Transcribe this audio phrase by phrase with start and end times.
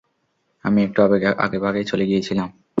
[0.65, 0.99] আমি একটু
[1.39, 2.49] আগেভাগেই চলে গিয়েছিলাম।